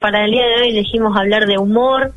[0.00, 2.14] para el día de hoy elegimos hablar de humor,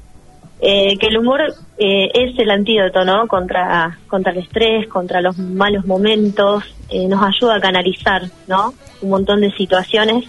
[0.61, 1.41] eh, que el humor
[1.77, 3.27] eh, es el antídoto, ¿no?
[3.27, 8.73] Contra, contra el estrés, contra los malos momentos, eh, nos ayuda a canalizar, ¿no?
[9.01, 10.23] Un montón de situaciones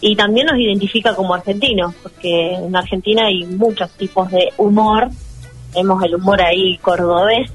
[0.00, 5.08] y también nos identifica como argentinos, porque en Argentina hay muchos tipos de humor,
[5.72, 7.48] tenemos el humor ahí cordobés,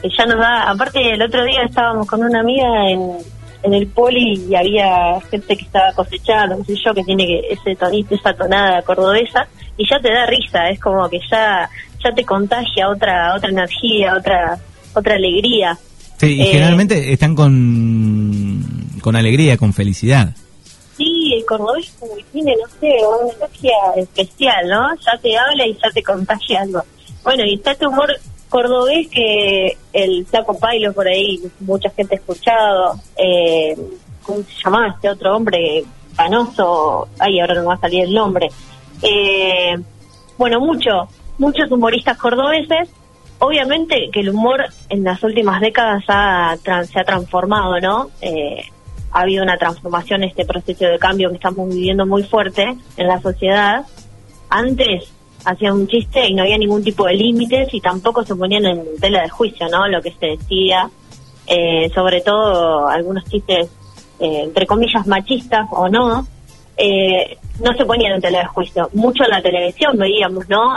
[0.00, 3.18] que ya nos da, aparte el otro día estábamos con una amiga en,
[3.66, 7.40] en el poli y había gente que estaba cosechando, no sé yo, que tiene que
[7.50, 9.46] ese tonito, esa tonada cordobesa,
[9.76, 11.68] y ya te da risa, es como que ya
[12.02, 14.58] ya te contagia otra otra energía, otra
[14.94, 15.76] otra alegría.
[16.18, 18.62] Sí, y Eh, generalmente están con,
[19.02, 20.34] con alegría, con felicidad.
[20.96, 24.94] Sí, el cordobés como que tiene, no sé, una energía especial, ¿no?
[25.04, 26.82] Ya te habla y ya te contagia algo.
[27.22, 28.08] Bueno, y está este humor
[28.48, 32.94] cordobés que el Flaco Pailo por ahí, mucha gente ha escuchado.
[33.16, 33.76] Eh,
[34.22, 35.84] ¿Cómo se llamaba este otro hombre?
[36.16, 37.08] Panoso.
[37.18, 38.48] Ay, ahora no va a salir el nombre.
[39.02, 39.76] Eh,
[40.38, 42.88] bueno, mucho, muchos humoristas cordobeses.
[43.38, 48.10] Obviamente que el humor en las últimas décadas ha se ha transformado, ¿no?
[48.22, 48.64] Eh,
[49.12, 53.20] ha habido una transformación, este proceso de cambio que estamos viviendo muy fuerte en la
[53.20, 53.86] sociedad.
[54.48, 55.12] Antes
[55.46, 58.84] hacían un chiste y no había ningún tipo de límites y tampoco se ponían en
[59.00, 59.86] tela de juicio, ¿no?
[59.86, 60.90] Lo que se decía,
[61.46, 63.68] eh, sobre todo algunos chistes,
[64.18, 66.26] eh, entre comillas, machistas o no,
[66.76, 68.90] eh, no se ponían en tela de juicio.
[68.94, 70.74] Mucho en la televisión veíamos, ¿no?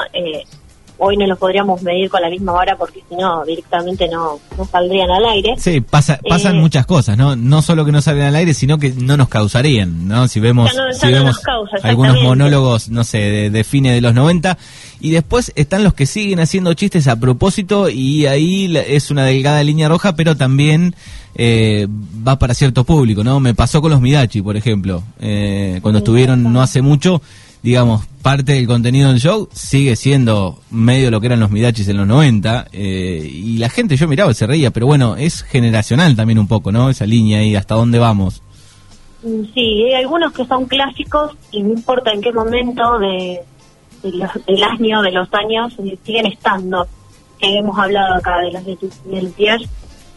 [1.02, 4.66] Hoy no los podríamos medir con la misma vara porque si no, directamente no, no
[4.66, 5.56] saldrían al aire.
[5.58, 7.36] Sí, pasa, pasan Eh, muchas cosas, ¿no?
[7.38, 10.28] No solo que no salen al aire, sino que no nos causarían, ¿no?
[10.28, 14.14] Si vemos, no- si vemos causa, algunos monólogos, no sé, de, de fines de los
[14.14, 14.58] 90,
[15.00, 19.64] y después están los que siguen haciendo chistes a propósito, y ahí es una delgada
[19.64, 20.96] línea roja, pero también
[21.36, 21.88] eh,
[22.28, 23.40] va para cierto público, ¿no?
[23.40, 27.22] Me pasó con los Midachi, por ejemplo, eh, cuando estuvieron no hace mucho,
[27.64, 31.98] digamos, parte del contenido del show sigue siendo medio lo que eran los Midachis en
[31.98, 36.16] los 90, eh, y la gente, yo miraba, y se reía, pero bueno, es generacional
[36.16, 36.90] también un poco, ¿no?
[36.90, 38.42] Esa línea ahí, hasta dónde vamos.
[39.24, 43.42] Mm, Sí, hay algunos que son clásicos y no importa en qué momento de,
[44.04, 46.88] de los- del año, de los años, eh, siguen estando.
[47.40, 49.62] Que hemos hablado acá de los de Lutier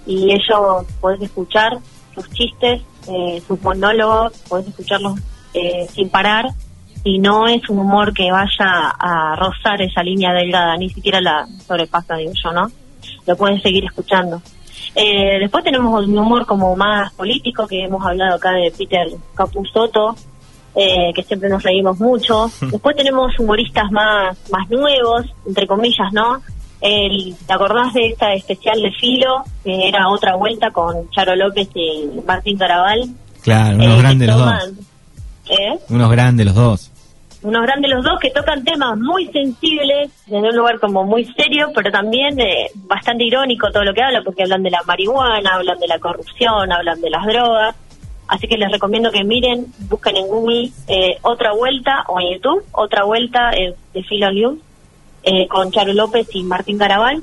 [0.06, 1.78] y ellos podés escuchar
[2.16, 5.20] sus chistes, eh, sus monólogos, podés escucharlos
[5.54, 6.46] eh, sin parar
[7.04, 11.46] y no es un humor que vaya a rozar esa línea delgada, ni siquiera la
[11.66, 12.70] sobrepasa, digo yo, ¿no?
[13.26, 14.40] Lo puedes seguir escuchando.
[14.94, 20.14] Eh, después tenemos un humor como más político, que hemos hablado acá de Peter Capusotto,
[20.74, 22.50] eh, que siempre nos reímos mucho.
[22.60, 26.40] Después tenemos humoristas más, más nuevos, entre comillas, ¿no?
[26.80, 31.68] El, ¿Te acordás de esta especial de Filo, que era otra vuelta con Charo López
[31.74, 33.08] y Martín Carabal?
[33.42, 34.54] Claro, Eh, unos que grandes los dos.
[35.50, 35.78] ¿eh?
[35.90, 36.91] Unos grandes los dos.
[37.42, 41.70] Unos grandes los dos que tocan temas muy sensibles desde un lugar como muy serio
[41.74, 45.78] pero también eh, bastante irónico todo lo que hablan porque hablan de la marihuana hablan
[45.78, 47.76] de la corrupción hablan de las drogas.
[48.28, 52.64] Así que les recomiendo que miren busquen en Google eh, otra vuelta o en YouTube
[52.72, 54.58] otra vuelta eh, de Filo News
[55.24, 57.22] eh, con Charo López y Martín Garabal.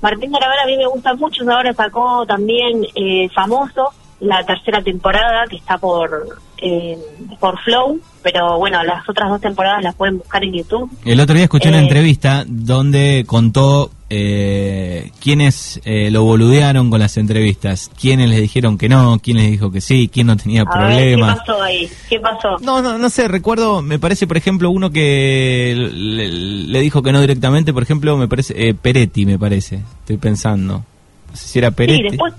[0.00, 5.44] Martín Garabal a mí me gusta mucho ahora sacó también eh, famoso la tercera temporada
[5.48, 6.98] que está por eh,
[7.38, 11.34] por Flow pero bueno las otras dos temporadas las pueden buscar en YouTube El otro
[11.36, 11.82] día escuché una Eh.
[11.82, 18.88] entrevista donde contó eh, quiénes eh, lo boludearon con las entrevistas, quiénes le dijeron que
[18.88, 21.34] no, quién les dijo que sí, quién no tenía ver problemas.
[21.34, 24.90] qué pasó ahí qué pasó No, no, no sé, recuerdo, me parece, por ejemplo, uno
[24.90, 29.80] que le, le dijo que no directamente, por ejemplo, me parece, eh, Peretti, me parece,
[30.00, 30.82] estoy pensando.
[31.30, 31.98] No sé si era Peretti.
[32.02, 32.32] Sí, después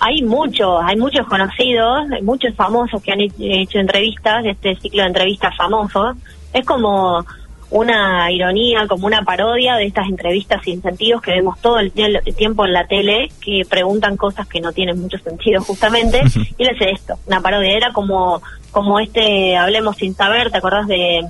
[0.00, 5.02] hay muchos, hay muchos conocidos, hay muchos famosos que han he- hecho entrevistas, este ciclo
[5.02, 6.16] de entrevistas famosos.
[6.52, 7.24] Es como
[7.70, 12.20] una ironía, como una parodia de estas entrevistas sin sentidos que vemos todo el, tie-
[12.24, 16.20] el tiempo en la tele, que preguntan cosas que no tienen mucho sentido justamente,
[16.58, 17.76] y él hace esto, una parodia.
[17.76, 21.20] Era como, como este Hablemos sin saber, ¿te acordás de,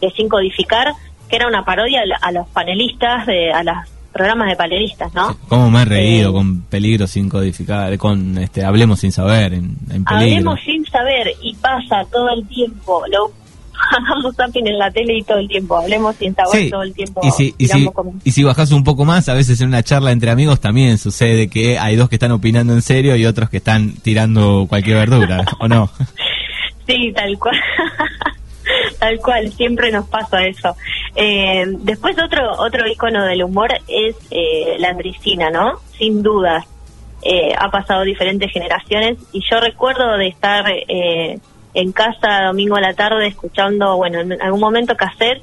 [0.00, 0.92] de Sin Codificar?
[1.28, 3.74] Que era una parodia a los panelistas, de, a los
[4.14, 5.36] programas de panelistas, ¿no?
[5.48, 6.32] ¿Cómo me he reído Eh.
[6.32, 10.14] con peligro sin codificar, con este, hablemos sin saber, en, en peligro?
[10.50, 13.02] Hablemos sin saber y pasa todo el tiempo.
[13.10, 13.30] Lo
[13.90, 15.76] hagamos zapping en la tele y todo el tiempo.
[15.76, 17.20] Hablemos sin saber Sí, todo el tiempo.
[17.24, 17.88] y si, y, si,
[18.24, 21.48] y si bajás un poco más, a veces en una charla entre amigos también sucede
[21.48, 25.44] que hay dos que están opinando en serio y otros que están tirando cualquier verdura,
[25.60, 25.90] ¿o no?
[26.86, 27.56] Sí, tal cual.
[29.04, 30.76] Tal cual, siempre nos pasa eso.
[31.14, 35.80] Eh, después otro otro icono del humor es eh, la Andricina, ¿no?
[35.98, 36.64] Sin dudas.
[37.22, 41.38] Eh, ha pasado diferentes generaciones y yo recuerdo de estar eh,
[41.74, 45.42] en casa domingo a la tarde escuchando, bueno, en algún momento cassette,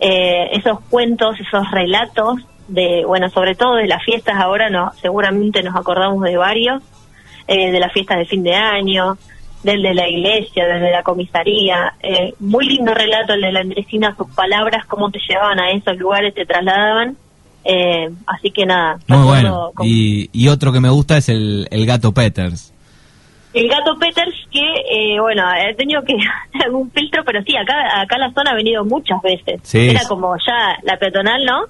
[0.00, 5.62] eh, esos cuentos, esos relatos de, bueno, sobre todo de las fiestas, ahora no, seguramente
[5.62, 6.82] nos acordamos de varios,
[7.46, 9.16] eh, de las fiestas de fin de año,
[9.66, 11.92] del de la iglesia, desde la comisaría.
[12.00, 15.96] Eh, muy lindo relato el de la Andresina, sus palabras, cómo te llevaban a esos
[15.98, 17.16] lugares, te trasladaban.
[17.64, 18.98] Eh, así que nada.
[19.08, 19.72] Muy bueno.
[19.82, 22.72] Y, y, otro que me gusta es el, el gato Peters.
[23.52, 26.14] El gato Peters que, eh, bueno, he tenido que
[26.64, 29.74] algún filtro, pero sí, acá acá la zona ha venido muchas veces.
[29.74, 31.64] Era como ya la peatonal, ¿no?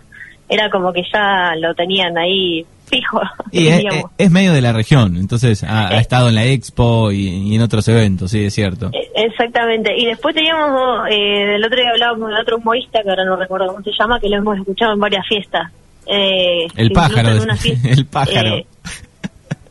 [0.48, 3.20] Era como que ya lo tenían ahí fijo.
[3.52, 6.00] Y es, medio de la región, entonces ha, eh.
[6.00, 8.90] estado en la expo y, en otros eventos, sí, es cierto.
[8.92, 9.92] Eh, exactamente.
[9.96, 13.68] Y después teníamos, eh, el otro día hablábamos de otro humorista, que ahora no recuerdo
[13.68, 15.72] cómo se llama, que lo hemos escuchado en varias fiestas.
[16.06, 17.30] Eh, el pájaro,
[17.84, 18.64] el pájaro.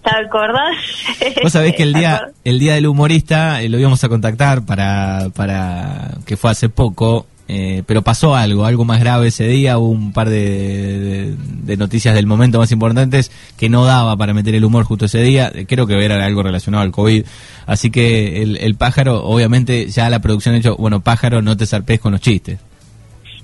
[0.03, 0.75] ¿Te acordás?
[1.43, 6.11] Vos sabés que el día, el día del humorista lo íbamos a contactar para, para
[6.25, 10.13] que fue hace poco eh, pero pasó algo, algo más grave ese día, hubo un
[10.13, 11.35] par de,
[11.77, 15.51] noticias del momento más importantes que no daba para meter el humor justo ese día,
[15.67, 17.23] creo que era algo relacionado al COVID,
[17.67, 21.99] así que el, pájaro, obviamente ya la producción ha dicho, bueno, pájaro, no te zarpes
[21.99, 22.59] con los chistes.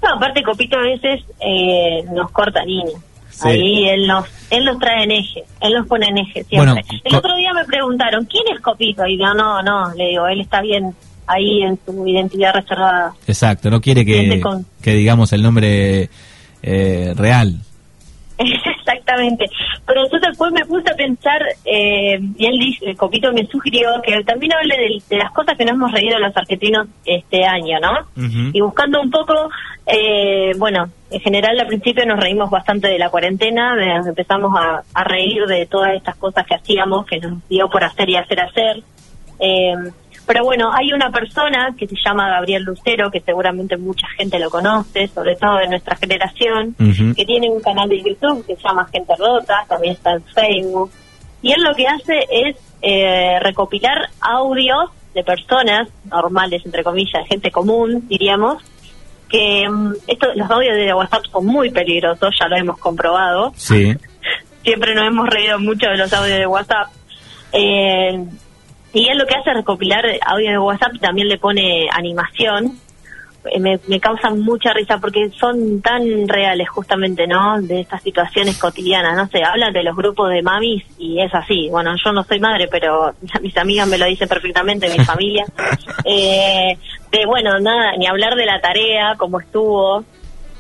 [0.02, 2.96] No, aparte Copito a veces eh, nos corta niños.
[3.44, 6.84] Ahí él nos, él nos trae en eje, él nos pone en eje siempre.
[7.04, 9.06] el otro día me preguntaron, ¿quién es Copito?
[9.06, 10.96] Y yo, no, no, le digo, él está bien
[11.28, 13.14] ahí en su identidad reservada.
[13.28, 14.42] Exacto, no quiere que,
[14.82, 16.10] que digamos el nombre
[16.64, 17.56] eh, real.
[18.38, 19.46] Exactamente.
[19.86, 23.90] Pero entonces después me puse a pensar, eh, y él dice, el Copito me sugirió
[24.04, 24.76] que también hable
[25.10, 28.52] de, las cosas que nos hemos reído los argentinos este año, ¿no?
[28.54, 29.34] Y buscando un poco,
[29.86, 33.76] eh, bueno, en general al principio nos reímos bastante de la cuarentena,
[34.08, 38.10] empezamos a, a reír de todas estas cosas que hacíamos, que nos dio por hacer
[38.10, 38.84] y hacer hacer.
[40.26, 44.50] Pero bueno, hay una persona que se llama Gabriel Lucero, que seguramente mucha gente lo
[44.50, 46.76] conoce, sobre todo de nuestra generación,
[47.16, 50.92] que tiene un canal de YouTube que se llama Gente Rota, también está en Facebook.
[51.42, 57.52] Y él lo que hace es eh, recopilar audios de personas normales, entre comillas, gente
[57.52, 58.64] común, diríamos,
[59.28, 63.52] que mm, esto, los audios de WhatsApp son muy peligrosos, ya lo hemos comprobado.
[63.56, 63.96] Sí.
[64.64, 66.88] Siempre nos hemos reído mucho de los audios de WhatsApp.
[67.52, 68.26] Eh,
[68.94, 72.78] y él lo que hace es recopilar audio de WhatsApp y también le pone animación.
[73.46, 77.62] Eh, me, me causan mucha risa porque son tan reales justamente, ¿no?
[77.62, 81.70] De estas situaciones cotidianas, no sé, hablan de los grupos de mamis y es así.
[81.70, 85.46] Bueno, yo no soy madre, pero mis amigas me lo dicen perfectamente, mi familia.
[86.04, 86.78] Eh,
[87.12, 90.04] de, bueno, nada, ni hablar de la tarea, cómo estuvo.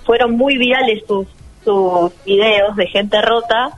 [0.05, 1.27] Fueron muy virales sus,
[1.63, 3.71] sus videos de gente rota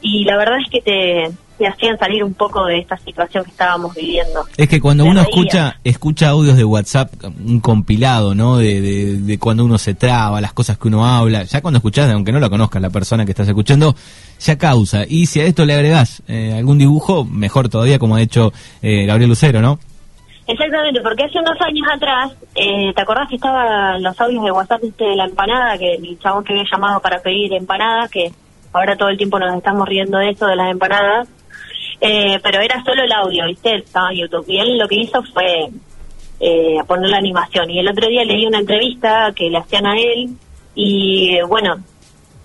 [0.00, 1.30] y la verdad es que te,
[1.60, 4.46] te hacían salir un poco de esta situación que estábamos viviendo.
[4.56, 8.56] Es que cuando uno escucha escucha audios de WhatsApp, un compilado, ¿no?
[8.56, 12.32] De, de, cuando uno se traba, las cosas que uno habla, ya cuando escuchás, aunque
[12.32, 13.94] no la conozcas la persona que estás escuchando,
[14.38, 15.04] ya causa.
[15.06, 19.04] Y si a esto le agregás eh, algún dibujo, mejor todavía, como ha hecho eh,
[19.04, 19.78] Gabriel Lucero, ¿no?
[20.46, 24.82] Exactamente, porque hace unos años atrás, eh, ¿te acordás que estaban los audios de WhatsApp
[24.82, 28.32] este de la empanada, que el chabón que había llamado para pedir empanadas, que
[28.72, 31.28] ahora todo el tiempo nos estamos riendo de eso, de las empanadas?
[32.00, 33.76] Eh, pero era solo el audio, ¿viste?
[33.76, 34.44] Estaba en YouTube.
[34.48, 35.68] Y él lo que hizo fue
[36.40, 37.70] eh, poner la animación.
[37.70, 40.30] Y el otro día leí una entrevista que le hacían a él
[40.74, 41.82] y bueno,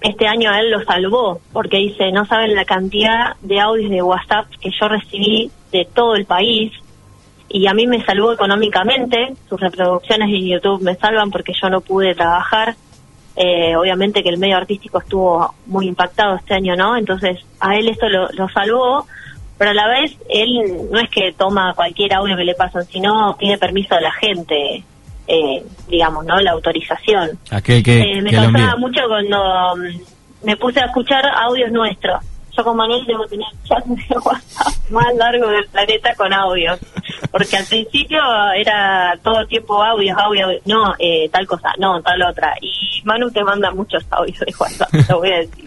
[0.01, 4.01] este año a él lo salvó porque dice, no saben la cantidad de audios de
[4.01, 6.73] WhatsApp que yo recibí de todo el país
[7.47, 11.79] y a mí me salvó económicamente, sus reproducciones en YouTube me salvan porque yo no
[11.79, 12.75] pude trabajar.
[13.37, 16.97] Eh, obviamente que el medio artístico estuvo muy impactado este año, ¿no?
[16.97, 19.05] Entonces a él esto lo, lo salvó
[19.57, 23.35] pero a la vez él no es que toma cualquier audio que le pasan, sino
[23.37, 24.83] pide permiso a la gente,
[25.27, 26.39] eh, digamos, ¿no?
[26.41, 27.31] La autorización.
[27.51, 32.23] Aquel que, eh, me causaba mucho cuando mm, me puse a escuchar audios nuestros.
[32.55, 36.79] Yo con Manuel debo tener el chat de WhatsApp más largo del planeta con audios.
[37.31, 38.19] Porque al principio
[38.55, 42.53] era todo tiempo audios, audios, no, eh, tal cosa, no, tal otra.
[42.61, 45.64] Y Manu te manda muchos audios de WhatsApp, lo voy a decir.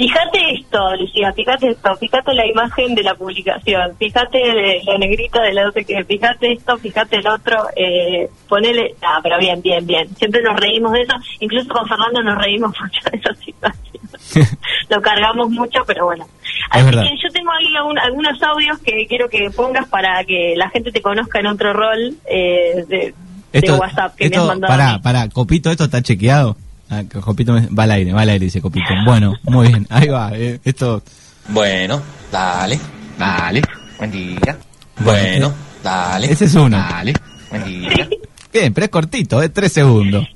[0.00, 5.52] Fíjate esto, Lucía, fíjate esto, fíjate la imagen de la publicación, fíjate lo negrito de
[5.52, 10.40] la que, fíjate esto, fíjate el otro, eh, ponele, ah, pero bien, bien, bien, siempre
[10.40, 15.50] nos reímos de eso, incluso con Fernando nos reímos mucho de esa situación, lo cargamos
[15.50, 16.24] mucho, pero bueno.
[16.70, 17.66] Así que yo tengo ahí
[18.02, 22.14] algunos audios que quiero que pongas para que la gente te conozca en otro rol
[22.24, 24.72] eh, de, WhatsApp que me has mandado.
[24.72, 26.56] Pará, pará, Copito, ¿esto está chequeado?
[26.90, 28.88] Ah, Copito va al aire, va al aire, dice Copito.
[29.04, 30.32] Bueno, muy bien, ahí va.
[30.34, 31.02] Eh, esto.
[31.48, 32.78] Bueno, dale,
[33.18, 33.62] dale.
[33.98, 34.58] Buen día.
[34.98, 35.52] Bueno.
[35.82, 36.30] Dale.
[36.32, 36.76] Ese es uno.
[36.76, 37.14] Dale.
[37.50, 38.08] Buen día.
[38.52, 40.26] Bien, pero es cortito, es tres segundos.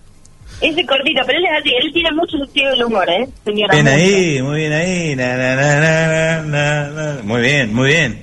[0.60, 3.28] Ese cortito, pero él es así, él tiene mucho sentido del humor, ¿eh?
[3.44, 3.74] Señora.
[3.74, 3.96] Bien Mucho.
[3.96, 5.16] ahí, muy bien ahí.
[5.16, 7.22] Na, na, na, na, na, na.
[7.24, 8.22] Muy bien, muy bien.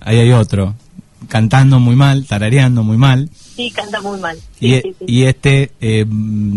[0.00, 0.74] Ahí hay otro.
[1.28, 3.30] Cantando muy mal, tarareando muy mal.
[3.56, 4.36] Sí, canta muy mal.
[4.58, 5.04] Sí, e- sí, sí.
[5.06, 6.04] y este eh,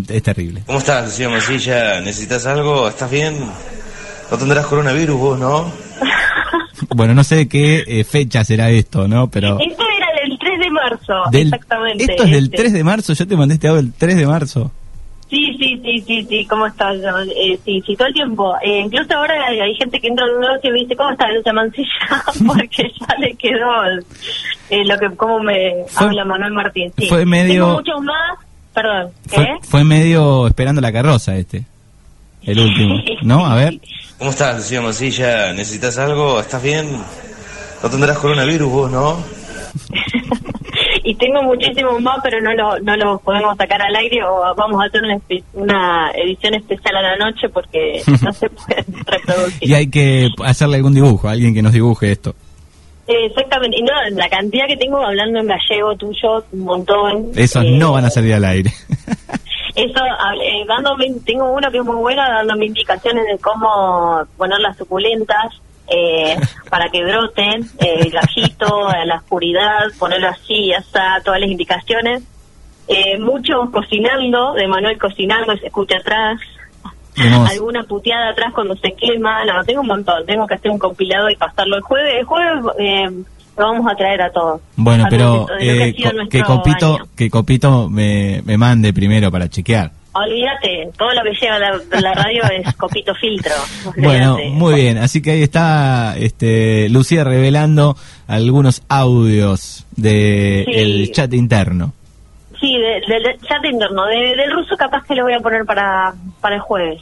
[0.10, 0.64] es terrible.
[0.66, 2.02] ¿Cómo estás, Lucía Mosilla?
[2.02, 2.88] ¿Necesitas algo?
[2.90, 3.38] ¿Estás bien?
[4.32, 5.72] No tendrás coronavirus vos, ¿no?
[6.96, 9.30] Bueno, no sé de qué eh, fecha será esto, ¿no?
[9.30, 9.60] Pero...
[9.60, 12.04] Esto era del 3 de marzo, del- exactamente.
[12.06, 12.58] Esto es del este.
[12.58, 14.72] 3 de marzo, yo te mandé este audio el 3 de marzo.
[15.30, 16.96] Sí, sí, sí, sí, sí, ¿cómo estás?
[17.36, 18.56] Eh, sí, sí, todo el tiempo.
[18.62, 21.12] Eh, incluso ahora hay, hay gente que entra en un negocio y me dice, ¿cómo
[21.12, 21.90] está Lucia Mancilla?
[22.48, 23.68] Porque ya le quedó
[24.70, 26.94] eh, lo que, cómo me Fue- habla Manuel Martín.
[26.98, 27.08] Sí.
[27.08, 28.40] fue medio- Tengo muchos más,
[28.74, 29.36] perdón, ¿qué?
[29.36, 31.66] Fue, fue medio esperando la carroza este.
[32.44, 33.46] El último, ¿no?
[33.46, 33.80] A ver.
[34.18, 35.52] ¿Cómo estás, Lucía Mosilla?
[35.52, 36.40] ¿Necesitas algo?
[36.40, 36.88] ¿Estás bien?
[37.84, 39.18] No tendrás coronavirus vos, ¿no?
[41.08, 44.82] Y tengo muchísimos más, pero no lo, no lo podemos sacar al aire o vamos
[44.82, 45.18] a hacer una,
[45.54, 49.70] una edición especial a la noche porque no se puede reproducir.
[49.70, 52.36] Y hay que hacerle algún dibujo, alguien que nos dibuje esto.
[53.08, 57.32] Eh, Exactamente, y no, la cantidad que tengo hablando en gallego tuyo, un montón.
[57.36, 58.74] Esos Eh, no van a salir al aire.
[59.76, 60.00] Eso,
[60.44, 65.54] eh, dándome, tengo uno que es muy bueno, dándome indicaciones de cómo poner las suculentas
[65.90, 66.38] eh,
[66.70, 72.24] para que broten, eh, el gajito, a la oscuridad, ponerlo así, hasta todas las indicaciones.
[72.88, 76.40] Eh, mucho cocinando, de Manuel cocinando, se escucha atrás.
[77.16, 77.52] Hermoso.
[77.52, 79.44] Alguna puteada atrás cuando se quema.
[79.44, 80.26] No, tengo un montón.
[80.26, 82.14] Tengo que hacer un compilado y pasarlo el jueves.
[82.20, 83.10] El jueves eh,
[83.58, 84.62] lo vamos a traer a todos.
[84.76, 87.06] Bueno, A pero que eh, co- que Copito, año.
[87.16, 89.92] que Copito me, me mande primero para chequear.
[90.18, 93.52] Olvídate, todo lo que llega a la, radio es copito filtro.
[93.98, 94.50] Bueno, Olvídate.
[94.56, 94.98] muy bien.
[94.98, 97.96] Así que ahí está este, Lucía revelando
[98.28, 100.72] algunos audios de Sí.
[100.76, 101.94] el chat interno.
[102.60, 104.06] Sí, de- del del chat interno.
[104.06, 107.02] De- del ruso capaz que lo voy a poner para, para el jueves.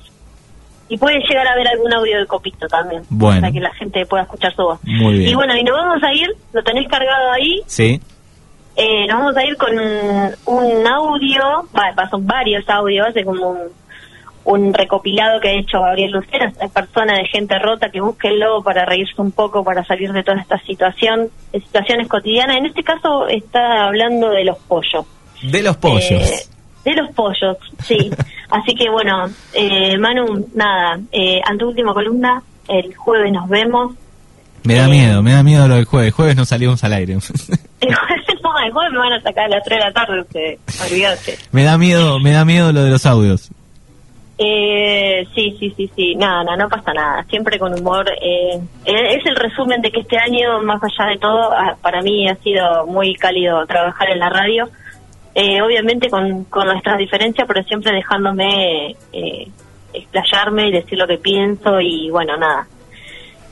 [0.87, 3.01] Y puede llegar a ver algún audio de copito también.
[3.09, 3.41] Bueno.
[3.41, 4.79] Para que la gente pueda escuchar su voz.
[4.83, 5.31] Muy bien.
[5.31, 7.61] Y bueno, y nos vamos a ir, lo tenés cargado ahí.
[7.65, 7.99] Sí.
[8.77, 9.71] Eh, nos vamos a ir con
[10.45, 11.43] un audio,
[11.75, 13.59] va, son varios audios, de como un,
[14.45, 18.85] un recopilado que ha hecho Gabriel Lucera, esta persona de gente rota, que búsquenlo para
[18.85, 22.57] reírse un poco, para salir de toda esta situación, de situaciones cotidianas.
[22.57, 25.05] En este caso está hablando de los pollos.
[25.41, 26.11] De los pollos.
[26.11, 26.55] Eh,
[26.85, 28.11] de los pollos, sí.
[28.49, 33.95] Así que bueno, eh, Manu, nada, eh, anteúltima columna, el jueves nos vemos.
[34.63, 36.13] me da eh, miedo, me da miedo lo del jueves.
[36.13, 37.17] Jueves no salimos al aire.
[38.73, 41.37] Me van a sacar a las 3 de la tarde, ustedes, olvídate.
[41.51, 43.51] me da miedo, me da miedo lo de los audios.
[44.37, 48.09] Eh, sí, sí, sí, sí, nada, nada, no pasa nada, siempre con humor.
[48.21, 52.01] Eh, eh, es el resumen de que este año, más allá de todo, ah, para
[52.01, 54.69] mí ha sido muy cálido trabajar en la radio.
[55.33, 59.47] Eh, obviamente con, con nuestras diferencias, pero siempre dejándome eh,
[59.93, 62.67] explayarme y decir lo que pienso y bueno, nada.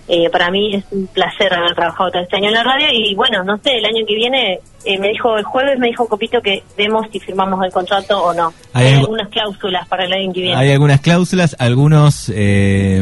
[0.07, 3.15] Eh, para mí es un placer haber trabajado todo este año en la radio y
[3.15, 6.41] bueno, no sé, el año que viene eh, me dijo, el jueves me dijo Copito
[6.41, 8.53] que vemos si firmamos el contrato o no.
[8.73, 10.57] Hay algunas cláusulas para el año que viene.
[10.57, 13.01] Hay algunas cláusulas, algunos eh,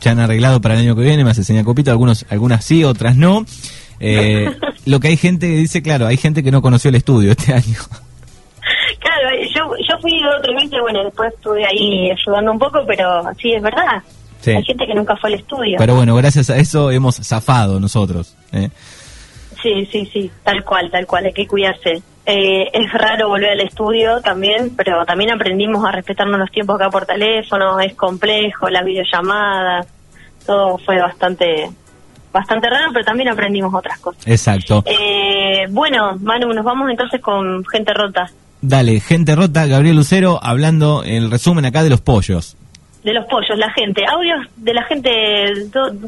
[0.00, 2.82] ya han arreglado para el año que viene, me hace señal Copito, algunos, algunas sí,
[2.82, 3.44] otras no.
[4.00, 4.50] Eh,
[4.86, 7.52] lo que hay gente que dice, claro, hay gente que no conoció el estudio este
[7.52, 7.78] año.
[9.00, 13.22] Claro, yo, yo fui otro mes y bueno, después estuve ahí ayudando un poco, pero
[13.40, 14.02] sí, es verdad.
[14.42, 14.50] Sí.
[14.50, 15.76] Hay gente que nunca fue al estudio.
[15.78, 18.36] Pero bueno, gracias a eso hemos zafado nosotros.
[18.52, 18.68] ¿eh?
[19.62, 22.02] Sí, sí, sí, tal cual, tal cual, hay que cuidarse.
[22.26, 26.90] Eh, es raro volver al estudio también, pero también aprendimos a respetarnos los tiempos acá
[26.90, 29.86] por teléfono, es complejo, las videollamadas,
[30.44, 31.70] todo fue bastante
[32.32, 34.26] bastante raro, pero también aprendimos otras cosas.
[34.26, 34.82] Exacto.
[34.86, 38.30] Eh, bueno, Manu, nos vamos entonces con gente rota.
[38.60, 42.56] Dale, gente rota, Gabriel Lucero hablando el resumen acá de los pollos.
[43.02, 45.10] De los pollos, la gente, audios de la gente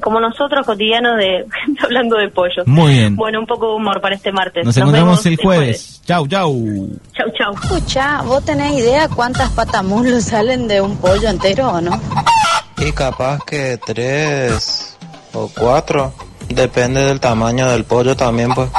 [0.00, 2.66] como nosotros cotidianos de gente hablando de pollos.
[2.66, 3.16] Muy bien.
[3.16, 4.64] Bueno, un poco de humor para este martes.
[4.64, 6.02] Nos encontramos vemos el jueves.
[6.06, 6.88] Chau, chau.
[7.12, 7.54] Chau, chau.
[7.54, 12.00] Escucha, ¿vos tenés idea cuántas patamulos salen de un pollo entero o no?
[12.78, 14.96] Y capaz que tres
[15.32, 16.14] o cuatro.
[16.48, 18.70] Depende del tamaño del pollo también, pues.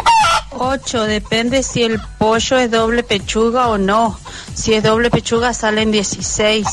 [0.58, 4.18] 8, depende si el pollo es doble pechuga o no.
[4.54, 6.66] Si es doble pechuga salen 16.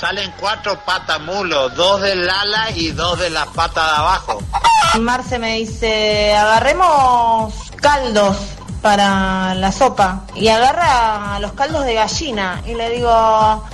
[0.00, 4.38] Salen cuatro patamulos, dos del ala y dos de la pata de abajo.
[5.00, 8.36] Marce me dice, agarremos caldos
[8.80, 13.10] para la sopa y agarra los caldos de gallina y le digo,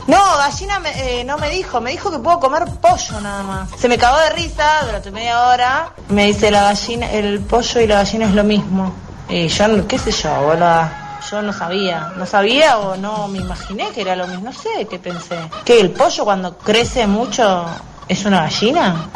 [0.06, 3.70] no, gallina eh, no me dijo, me dijo que puedo comer pollo nada más.
[3.78, 7.86] Se me cagó de risa durante media hora, me dice la gallina, el pollo y
[7.86, 8.94] la gallina es lo mismo.
[9.28, 11.03] Y yo, qué sé yo, boluda.
[11.30, 14.86] Yo no sabía, no sabía o no me imaginé que era lo mismo, no sé
[14.88, 15.36] qué pensé.
[15.64, 17.66] ¿Que el pollo cuando crece mucho
[18.08, 19.10] es una gallina?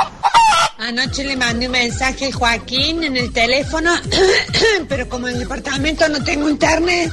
[0.78, 3.92] Anoche le mandé un mensaje a Joaquín en el teléfono,
[4.88, 7.12] pero como en el departamento no tengo internet,